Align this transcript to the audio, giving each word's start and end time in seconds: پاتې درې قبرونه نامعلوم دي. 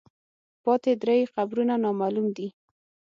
پاتې 0.63 0.91
درې 1.01 1.17
قبرونه 1.35 1.73
نامعلوم 1.83 2.27
دي. 2.37 2.47